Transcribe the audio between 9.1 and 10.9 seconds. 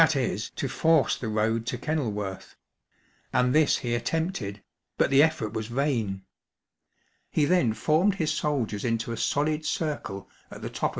a solid circle at the top 300 THE BATTLE OF EVESHAM.